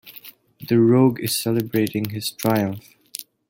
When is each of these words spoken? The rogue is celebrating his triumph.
The 0.67 0.79
rogue 0.79 1.19
is 1.19 1.39
celebrating 1.39 2.09
his 2.09 2.31
triumph. 2.31 2.95